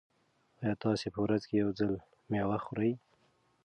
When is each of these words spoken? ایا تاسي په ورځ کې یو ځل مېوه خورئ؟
ایا 0.61 0.73
تاسي 0.83 1.07
په 1.13 1.19
ورځ 1.25 1.41
کې 1.49 1.55
یو 1.61 1.69
ځل 1.79 1.91
مېوه 2.31 2.57
خورئ؟ 2.65 2.91